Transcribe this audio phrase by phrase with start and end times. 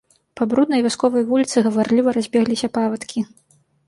[0.39, 3.25] Па бруднай вясковай вуліцы гаварліва разбегліся павадкі.